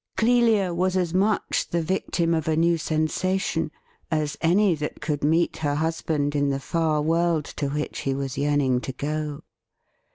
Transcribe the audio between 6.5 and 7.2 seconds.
far